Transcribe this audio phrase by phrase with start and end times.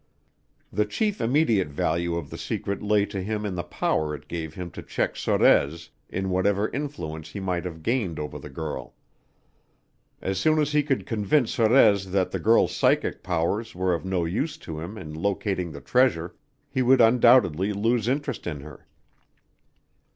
[0.73, 4.55] The chief immediate value of the secret lay to him in the power it gave
[4.55, 8.95] him to check Sorez in whatever influence he might have gained over the girl.
[10.19, 14.25] As soon as he could convince Sorez that the girl's psychic powers were of no
[14.25, 16.33] use to him in locating the treasure,
[16.67, 18.87] he would undoubtedly lose interest in her.